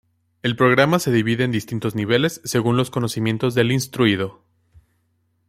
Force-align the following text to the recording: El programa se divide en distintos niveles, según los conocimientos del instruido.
El 0.41 0.55
programa 0.55 0.97
se 0.97 1.11
divide 1.11 1.43
en 1.43 1.51
distintos 1.51 1.93
niveles, 1.93 2.41
según 2.43 2.75
los 2.75 2.89
conocimientos 2.89 3.53
del 3.53 3.71
instruido. 3.71 4.41